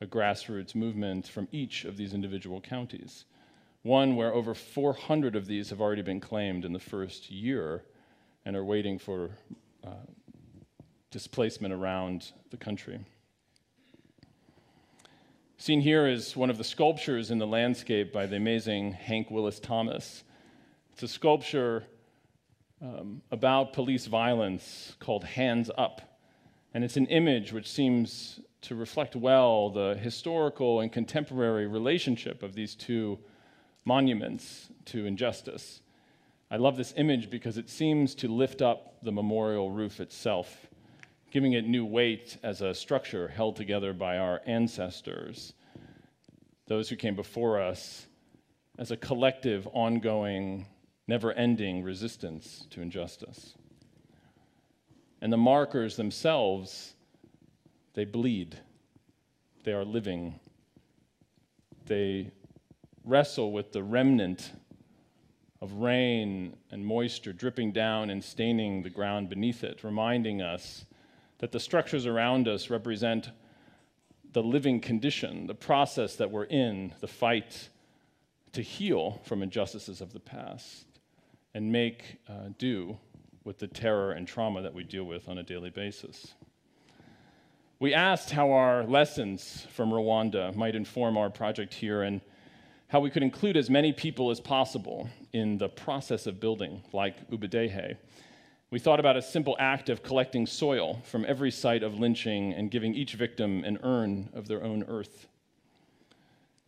[0.00, 3.24] a grassroots movement from each of these individual counties.
[3.82, 7.84] One where over 400 of these have already been claimed in the first year
[8.44, 9.30] and are waiting for
[9.86, 10.06] uh,
[11.10, 13.00] displacement around the country.
[15.58, 19.60] Seen here is one of the sculptures in the landscape by the amazing Hank Willis
[19.60, 20.24] Thomas.
[20.92, 21.84] It's a sculpture
[22.82, 26.00] um, about police violence called Hands Up.
[26.72, 32.54] And it's an image which seems to reflect well the historical and contemporary relationship of
[32.54, 33.18] these two
[33.84, 35.82] monuments to injustice.
[36.50, 40.66] I love this image because it seems to lift up the memorial roof itself,
[41.30, 45.52] giving it new weight as a structure held together by our ancestors,
[46.66, 48.06] those who came before us,
[48.78, 50.66] as a collective, ongoing,
[51.06, 53.54] never ending resistance to injustice.
[55.20, 56.94] And the markers themselves,
[57.94, 58.56] they bleed.
[59.64, 60.40] They are living.
[61.86, 62.30] They
[63.04, 64.52] wrestle with the remnant
[65.60, 70.86] of rain and moisture dripping down and staining the ground beneath it, reminding us
[71.40, 73.30] that the structures around us represent
[74.32, 77.68] the living condition, the process that we're in, the fight
[78.52, 80.86] to heal from injustices of the past
[81.54, 82.96] and make uh, do
[83.44, 86.34] with the terror and trauma that we deal with on a daily basis.
[87.78, 92.20] We asked how our lessons from Rwanda might inform our project here and
[92.88, 97.30] how we could include as many people as possible in the process of building, like
[97.30, 97.96] Ubudehe.
[98.70, 102.70] We thought about a simple act of collecting soil from every site of lynching and
[102.70, 105.26] giving each victim an urn of their own earth.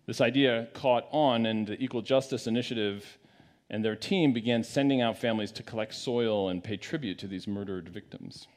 [0.07, 3.19] This idea caught on, and the Equal Justice Initiative
[3.71, 7.47] and their team began sending out families to collect soil and pay tribute to these
[7.47, 8.49] murdered victims.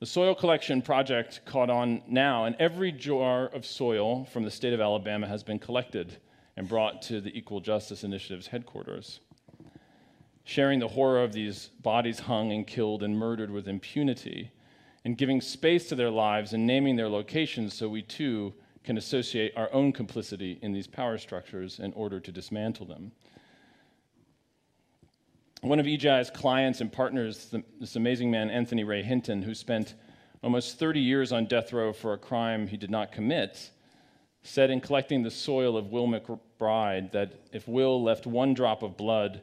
[0.00, 4.72] The soil collection project caught on now, and every jar of soil from the state
[4.72, 6.16] of Alabama has been collected
[6.56, 9.20] and brought to the Equal Justice Initiative's headquarters.
[10.50, 14.50] Sharing the horror of these bodies hung and killed and murdered with impunity,
[15.04, 19.52] and giving space to their lives and naming their locations so we too can associate
[19.54, 23.12] our own complicity in these power structures in order to dismantle them.
[25.60, 29.94] One of EJI's clients and partners, this amazing man, Anthony Ray Hinton, who spent
[30.42, 33.70] almost 30 years on death row for a crime he did not commit,
[34.42, 38.96] said in collecting the soil of Will McBride that if Will left one drop of
[38.96, 39.42] blood,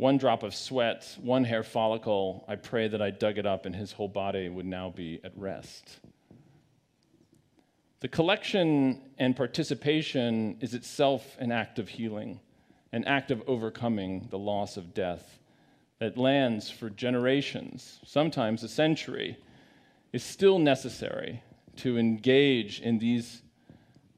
[0.00, 3.76] one drop of sweat, one hair follicle, I pray that I dug it up and
[3.76, 6.00] his whole body would now be at rest.
[8.00, 12.40] The collection and participation is itself an act of healing,
[12.92, 15.38] an act of overcoming the loss of death
[15.98, 19.36] that lands for generations, sometimes a century,
[20.14, 21.42] is still necessary
[21.76, 23.42] to engage in these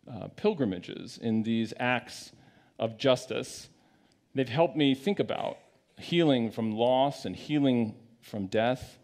[0.08, 2.30] uh, pilgrimages, in these acts
[2.78, 3.68] of justice.
[4.32, 5.58] They've helped me think about
[6.02, 8.98] healing from loss and healing from death,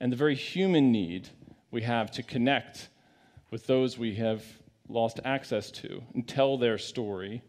[0.00, 1.28] and the very human need
[1.70, 2.88] we have to connect
[3.50, 4.44] with those we have
[4.88, 7.42] lost access to and tell their story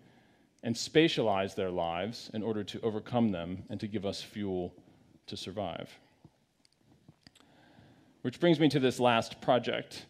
[0.63, 4.73] and spatialize their lives in order to overcome them and to give us fuel
[5.27, 5.89] to survive.
[8.21, 10.05] Which brings me to this last project.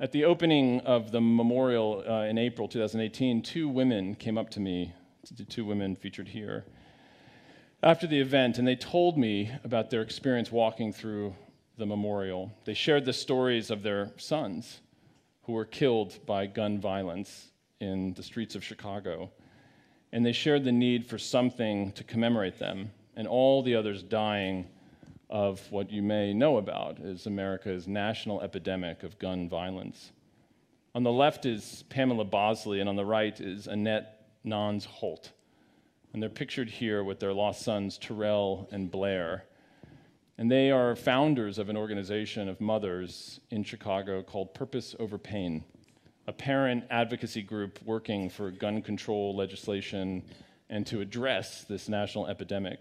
[0.00, 4.60] At the opening of the memorial uh, in April 2018, two women came up to
[4.60, 4.92] me,
[5.48, 6.64] two women featured here,
[7.82, 11.34] after the event, and they told me about their experience walking through
[11.78, 12.52] the memorial.
[12.64, 14.80] They shared the stories of their sons
[15.42, 19.30] who were killed by gun violence in the streets of Chicago.
[20.12, 24.66] And they shared the need for something to commemorate them and all the others dying
[25.28, 30.12] of what you may know about is America's national epidemic of gun violence.
[30.94, 35.32] On the left is Pamela Bosley, and on the right is Annette Nance-Holt.
[36.12, 39.44] And they're pictured here with their lost sons, Terrell and Blair.
[40.36, 45.64] And they are founders of an organization of mothers in Chicago called Purpose Over Pain,
[46.26, 50.22] a parent advocacy group working for gun control legislation
[50.68, 52.80] and to address this national epidemic.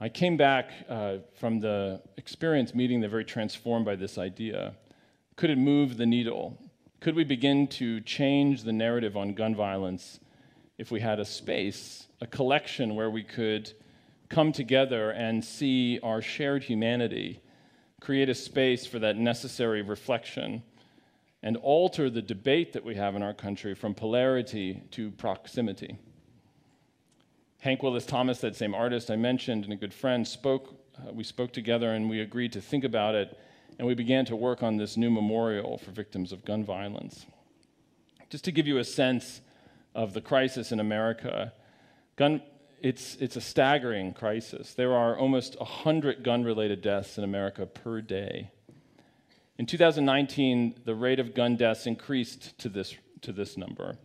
[0.00, 4.74] I came back uh, from the experience meeting, they're very transformed by this idea.
[5.36, 6.58] Could it move the needle?
[7.00, 10.20] Could we begin to change the narrative on gun violence
[10.80, 13.70] if we had a space, a collection where we could
[14.30, 17.38] come together and see our shared humanity,
[18.00, 20.62] create a space for that necessary reflection,
[21.42, 25.98] and alter the debate that we have in our country from polarity to proximity.
[27.58, 30.80] Hank Willis Thomas, that same artist I mentioned, and a good friend, spoke.
[30.96, 33.38] Uh, we spoke together and we agreed to think about it,
[33.78, 37.26] and we began to work on this new memorial for victims of gun violence.
[38.30, 39.42] Just to give you a sense
[39.94, 41.52] of the crisis in America,
[42.16, 42.42] gun,
[42.80, 44.74] it's, it's a staggering crisis.
[44.74, 48.50] There are almost 100 gun related deaths in America per day.
[49.58, 53.98] In 2019, the rate of gun deaths increased to this, to this number,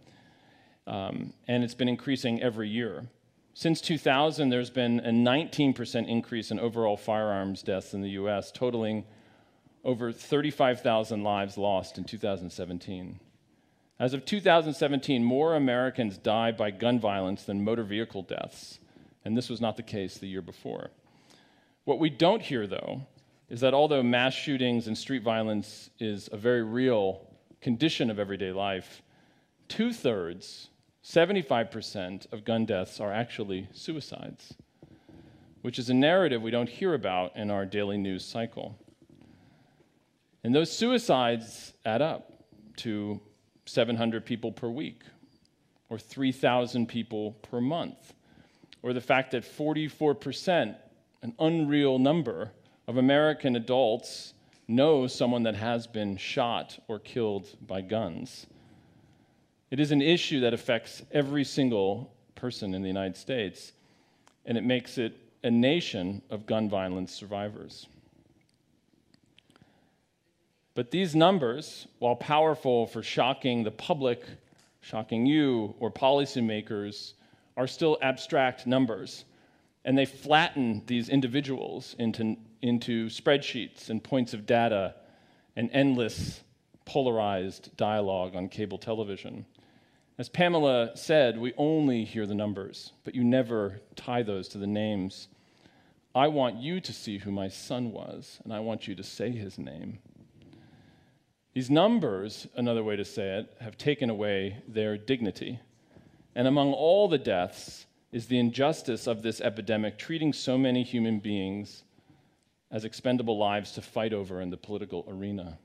[0.86, 3.05] um, and it's been increasing every year.
[3.53, 9.05] Since 2000, there's been a 19% increase in overall firearms deaths in the US, totaling
[9.86, 13.19] over 35,000 lives lost in 2017.
[13.97, 18.79] As of 2017, more Americans die by gun violence than motor vehicle deaths,
[19.23, 20.91] and this was not the case the year before.
[21.85, 23.03] What we don't hear, though,
[23.47, 27.21] is that although mass shootings and street violence is a very real
[27.61, 29.01] condition of everyday life,
[29.69, 30.69] two thirds,
[31.03, 34.55] 75% of gun deaths are actually suicides,
[35.61, 38.77] which is a narrative we don't hear about in our daily news cycle.
[40.43, 42.43] And those suicides add up
[42.77, 43.21] to
[43.66, 45.03] 700 people per week,
[45.89, 48.13] or 3,000 people per month,
[48.82, 50.76] or the fact that 44%,
[51.22, 52.51] an unreal number,
[52.88, 54.34] of American adults
[54.68, 58.45] know someone that has been shot or killed by guns.
[59.72, 63.74] It is an issue that affects every single person in the United States,
[64.45, 67.88] and it makes it a nation of gun violence survivors.
[70.76, 74.23] But these numbers, while powerful for shocking the public,
[74.82, 77.13] shocking you, or policymakers,
[77.57, 79.23] are still abstract numbers.
[79.86, 84.95] And they flatten these individuals into, into spreadsheets and points of data
[85.55, 86.41] and endless
[86.84, 89.45] polarized dialogue on cable television.
[90.17, 94.67] As Pamela said, we only hear the numbers, but you never tie those to the
[94.67, 95.30] names.
[96.13, 99.32] I want you to see who my son was, and I want you to say
[99.32, 99.99] his name.
[101.56, 105.62] These numbers, another way to say it, have taken away their dignity.
[106.36, 111.20] And among all the deaths is the injustice of this epidemic treating so many human
[111.20, 111.84] beings
[112.72, 115.58] as expendable lives to fight over in the political arena.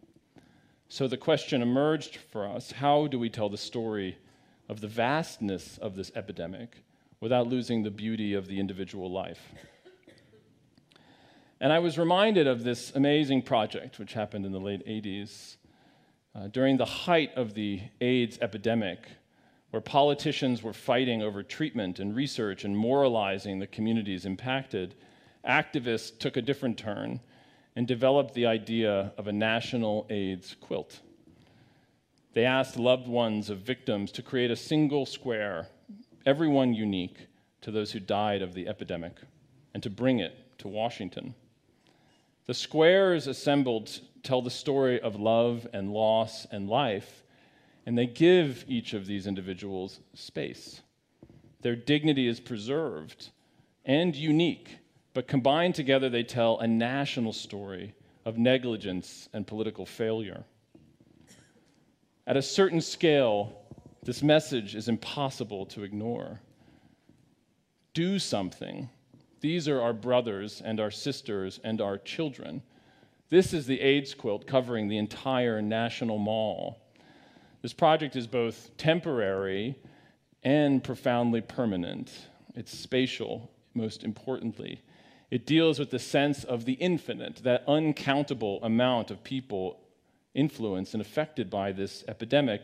[0.88, 4.16] So the question emerged for us how do we tell the story
[4.68, 6.84] of the vastness of this epidemic
[7.18, 9.42] without losing the beauty of the individual life?
[11.60, 15.56] And I was reminded of this amazing project, which happened in the late 80s,
[16.34, 19.08] uh, during the height of the AIDS epidemic,
[19.70, 24.94] where politicians were fighting over treatment and research and moralizing the communities impacted,
[25.46, 27.20] activists took a different turn
[27.76, 31.00] and developed the idea of a national AIDS quilt.
[32.32, 35.68] They asked loved ones of victims to create a single square,
[36.26, 37.26] everyone unique
[37.62, 39.16] to those who died of the epidemic,
[39.74, 41.34] and to bring it to Washington.
[42.46, 47.22] The squares assembled tell the story of love and loss and life,
[47.86, 50.82] and they give each of these individuals space.
[51.62, 53.30] Their dignity is preserved
[53.84, 54.78] and unique,
[55.14, 57.94] but combined together, they tell a national story
[58.24, 60.44] of negligence and political failure.
[62.26, 63.60] At a certain scale,
[64.02, 66.40] this message is impossible to ignore.
[67.92, 68.88] Do something.
[69.40, 72.62] These are our brothers and our sisters and our children.
[73.30, 76.80] This is the AIDS quilt covering the entire National Mall.
[77.62, 79.76] This project is both temporary
[80.42, 82.10] and profoundly permanent.
[82.56, 84.82] It's spatial, most importantly.
[85.30, 89.78] It deals with the sense of the infinite, that uncountable amount of people
[90.34, 92.62] influenced and affected by this epidemic.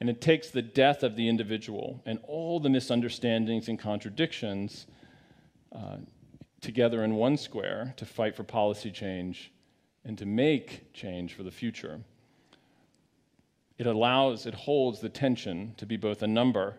[0.00, 4.86] And it takes the death of the individual and all the misunderstandings and contradictions
[5.74, 5.96] uh,
[6.60, 9.50] together in one square to fight for policy change
[10.04, 12.00] and to make change for the future.
[13.78, 16.78] It allows, it holds the tension to be both a number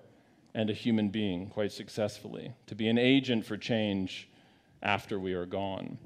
[0.54, 4.30] and a human being quite successfully, to be an agent for change
[4.82, 5.98] after we are gone.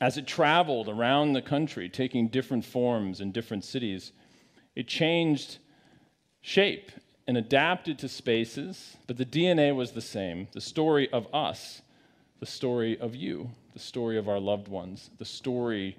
[0.00, 4.12] As it traveled around the country, taking different forms in different cities,
[4.74, 5.58] it changed
[6.40, 6.90] shape
[7.26, 11.80] and adapted to spaces, but the DNA was the same the story of us,
[12.40, 15.96] the story of you the story of our loved ones, the story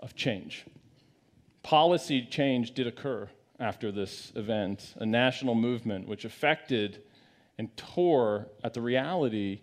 [0.00, 0.64] of change.
[1.62, 3.28] Policy change did occur
[3.60, 7.02] after this event, a national movement which affected
[7.58, 9.60] and tore at the reality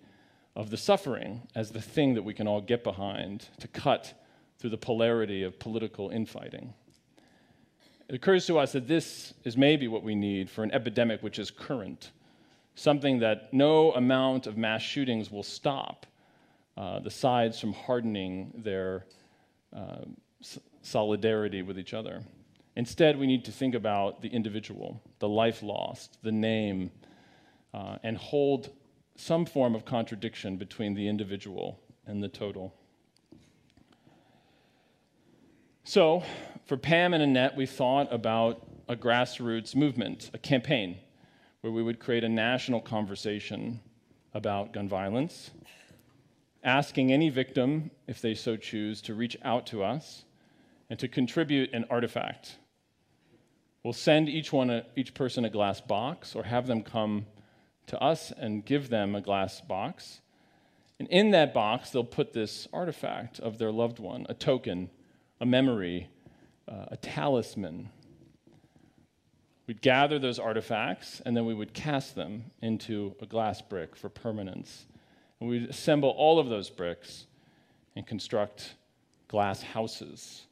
[0.55, 4.13] of the suffering as the thing that we can all get behind to cut
[4.57, 6.73] through the polarity of political infighting.
[8.07, 11.39] It occurs to us that this is maybe what we need for an epidemic which
[11.39, 12.11] is current,
[12.75, 16.05] something that no amount of mass shootings will stop,
[16.78, 19.05] uh, the sides from hardening their
[19.76, 20.01] uh,
[20.41, 22.23] s- solidarity with each other.
[22.76, 26.91] Instead, we need to think about the individual, the life lost, the name,
[27.73, 28.69] uh, and hold
[29.15, 32.73] some form of contradiction between the individual and the total.
[35.86, 36.23] So,
[36.65, 40.97] for Pam and Annette, we thought about a grassroots movement, a campaign,
[41.61, 43.80] where we would create a national conversation
[44.34, 45.51] about gun violence
[46.66, 50.26] asking any victim, if they so choose, to reach out to us
[50.89, 52.57] and to contribute an artifact.
[53.84, 57.28] We'll send each, one a, each person a glass box or have them come
[57.86, 60.22] to us and give them a glass box.
[60.99, 64.89] And in that box, they'll put this artifact of their loved one, a token,
[65.39, 66.09] a memory,
[66.68, 67.89] uh, a talisman.
[69.68, 74.09] We'd gather those artifacts and then we would cast them into a glass brick for
[74.09, 74.88] permanence.
[75.46, 77.28] We'd assemble all of those bricks
[77.96, 78.76] and construct
[79.28, 80.48] glass houses.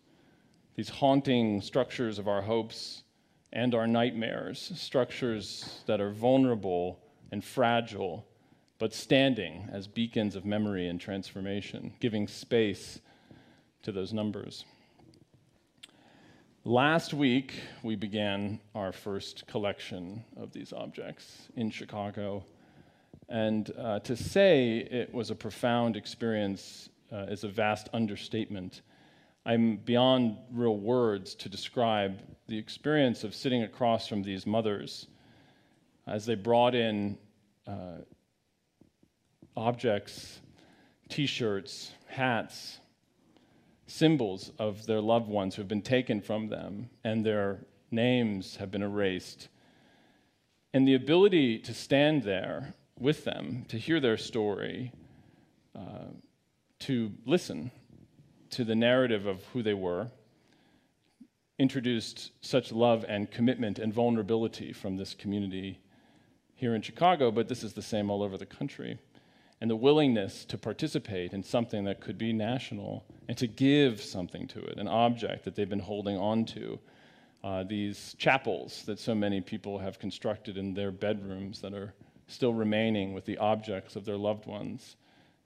[0.76, 3.04] These haunting structures of our hopes
[3.52, 7.00] and our nightmares, structures that are vulnerable
[7.32, 8.26] and fragile,
[8.78, 13.00] but standing as beacons of memory and transformation, giving space
[13.82, 14.66] to those numbers.
[16.66, 22.46] Last week, we began our first collection of these objects in Chicago.
[23.30, 28.82] And uh, to say it was a profound experience uh, is a vast understatement.
[29.46, 35.08] I'm beyond real words to describe the experience of sitting across from these mothers
[36.08, 37.18] as they brought in
[37.68, 37.98] uh,
[39.56, 40.42] objects,
[41.10, 42.80] t shirts, hats,
[43.88, 48.72] symbols of their loved ones who have been taken from them and their names have
[48.72, 49.50] been erased.
[50.74, 54.92] And the ability to stand there with them, to hear their story,
[55.76, 56.12] uh,
[56.80, 57.72] to listen
[58.52, 60.10] to the narrative of who they were,
[61.60, 65.80] introduced such love and commitment and vulnerability from this community
[66.56, 69.00] here in Chicago, but this is the same all over the country
[69.64, 74.46] and the willingness to participate in something that could be national and to give something
[74.46, 76.78] to it, an object that they've been holding on to.
[77.46, 81.94] Uh, these chapels that so many people have constructed in their bedrooms that are
[82.28, 84.96] still remaining with the objects of their loved ones.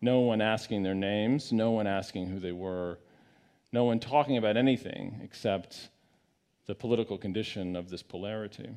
[0.01, 2.99] No one asking their names, no one asking who they were,
[3.71, 5.89] no one talking about anything except
[6.67, 8.69] the political condition of this polarity.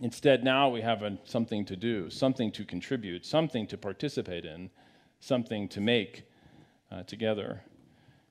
[0.00, 4.70] Instead, now we have a, something to do, something to contribute, something to participate in,
[5.20, 6.24] something to make
[6.90, 7.62] uh, together.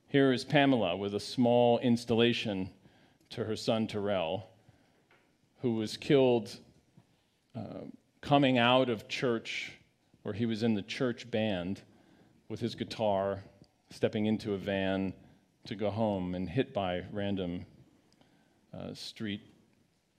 [0.08, 2.70] Here is Pamela with a small installation
[3.30, 4.50] to her son Terrell,
[5.62, 6.56] who was killed
[7.54, 7.84] uh,
[8.20, 9.72] coming out of church,
[10.22, 11.80] where he was in the church band
[12.48, 13.42] with his guitar,
[13.90, 15.12] stepping into a van
[15.66, 17.64] to go home and hit by random
[18.72, 19.40] uh, street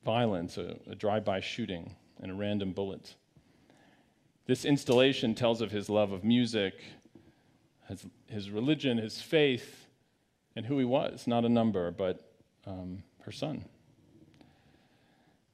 [0.03, 3.15] violence, a, a drive by shooting, and a random bullet.
[4.45, 6.73] This installation tells of his love of music,
[7.87, 9.87] his, his religion, his faith,
[10.55, 11.27] and who he was.
[11.27, 12.33] Not a number, but
[12.65, 13.65] um, her son.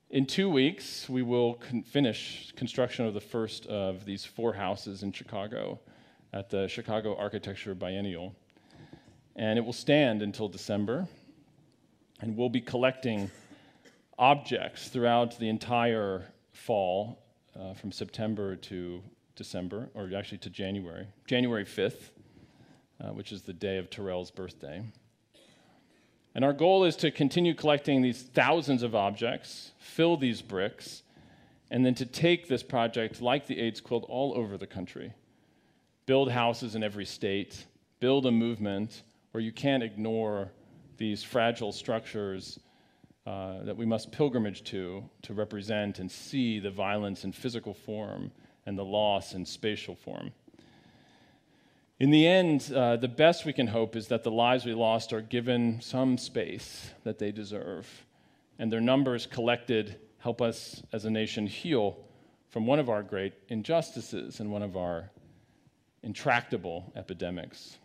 [0.09, 5.03] In two weeks, we will con- finish construction of the first of these four houses
[5.03, 5.81] in Chicago
[6.31, 8.33] at the Chicago Architecture Biennial.
[9.35, 11.09] And it will stand until December.
[12.21, 13.29] And we'll be collecting
[14.17, 17.19] objects throughout the entire fall,
[17.59, 19.03] uh, from September to
[19.35, 21.05] December, or actually to January.
[21.25, 22.11] January 5th,
[23.01, 24.81] uh, which is the day of Terrell's birthday.
[26.37, 31.01] And our goal is to continue collecting these thousands of objects, fill these bricks,
[31.71, 35.15] and then to take this project, like the AIDS quilt, all over the country.
[36.05, 37.65] Build houses in every state,
[37.99, 40.51] build a movement where you can't ignore
[40.97, 42.59] these fragile structures
[43.25, 48.29] uh, that we must pilgrimage to to represent and see the violence in physical form
[48.67, 50.31] and the loss in spatial form.
[51.99, 55.13] In the end, uh, the best we can hope is that the lives we lost
[55.13, 58.05] are given some space that they deserve,
[58.59, 61.97] and their numbers collected help us as a nation heal
[62.49, 65.09] from one of our great injustices and one of our
[66.03, 67.79] intractable epidemics.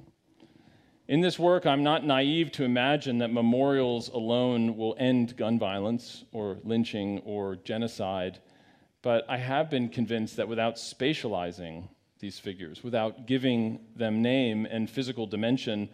[1.09, 6.25] In this work, I'm not naive to imagine that memorials alone will end gun violence
[6.33, 8.41] or lynching or genocide,
[9.01, 11.89] but I have been convinced that without spatializing
[12.23, 15.89] these figures, without giving them name and physical dimension,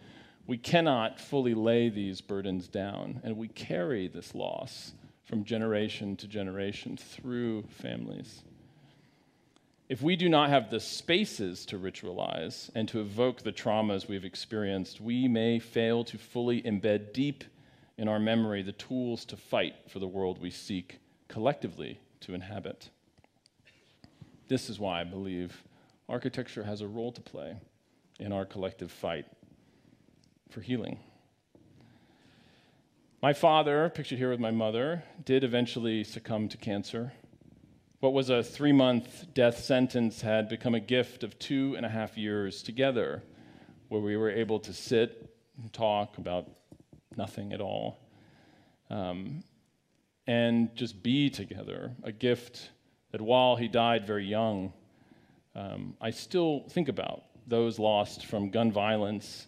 [0.47, 4.93] we cannot fully lay these burdens down, and we carry this loss
[5.25, 8.43] from generation to generation through families.
[9.89, 14.23] If we do not have the spaces to ritualize and to evoke the traumas we've
[14.23, 17.43] experienced, we may fail to fully embed deep
[17.97, 22.89] in our memory the tools to fight for the world we seek collectively to inhabit.
[24.47, 25.63] This is why I believe
[26.09, 27.55] architecture has a role to play
[28.19, 29.25] in our collective fight
[30.49, 30.99] for healing.
[33.21, 37.13] My father, pictured here with my mother, did eventually succumb to cancer
[37.99, 41.89] What was a three month death sentence had become a gift of two and a
[41.89, 43.21] half years together,
[43.89, 46.47] where we were able to sit and talk about
[47.17, 47.99] nothing at all
[48.89, 49.43] um,
[50.27, 51.91] and just be together.
[52.03, 52.71] A gift
[53.11, 54.71] that while he died very young,
[55.59, 59.47] um, I still think about those lost from gun violence.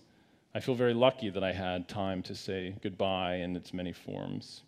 [0.54, 4.64] I feel very lucky that I had time to say goodbye in its many forms.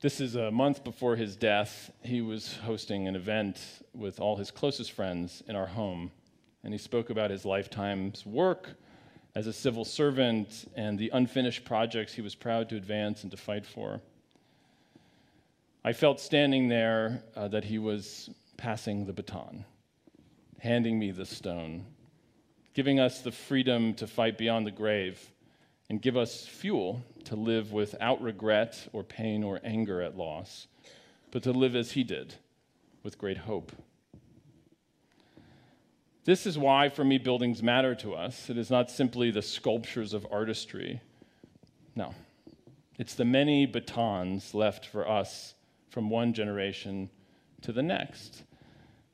[0.00, 1.90] This is a month before his death.
[2.02, 3.58] He was hosting an event
[3.92, 6.12] with all his closest friends in our home,
[6.62, 8.70] and he spoke about his lifetime's work
[9.34, 13.36] as a civil servant and the unfinished projects he was proud to advance and to
[13.36, 14.00] fight for.
[15.84, 18.30] I felt standing there uh, that he was
[18.62, 19.64] passing the baton,
[20.60, 21.84] handing me the stone,
[22.74, 25.32] giving us the freedom to fight beyond the grave
[25.90, 30.68] and give us fuel to live without regret or pain or anger at loss,
[31.32, 32.36] but to live as he did,
[33.02, 33.72] with great hope.
[36.24, 38.48] This is why, for me, buildings matter to us.
[38.48, 41.00] It is not simply the sculptures of artistry.
[41.96, 42.14] No,
[42.96, 45.54] it's the many batons left for us
[45.90, 47.10] from one generation
[47.62, 48.44] to the next.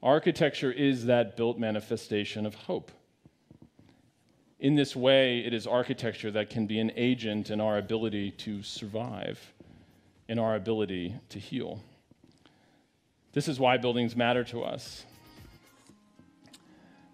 [0.03, 2.93] Architecture is that built manifestation of hope.
[4.61, 8.63] In this way, it is architecture that can be an agent in our ability to
[8.63, 9.53] survive,
[10.29, 11.81] in our ability to heal.
[13.33, 15.05] This is why buildings matter to us.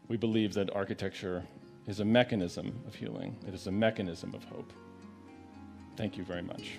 [0.09, 1.43] We believe that architecture
[1.87, 4.73] is a mechanism of healing, it is a mechanism of hope.
[5.97, 6.79] Thank you very much.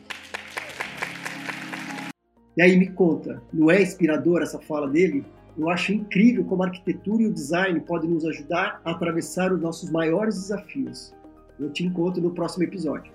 [2.58, 5.26] E aí me conta, não é inspiradora essa fala dele?
[5.58, 9.62] Eu acho incrível como a arquitetura e o design podem nos ajudar a atravessar os
[9.62, 11.16] nossos maiores desafios.
[11.58, 13.15] Eu te encontro no próximo episódio.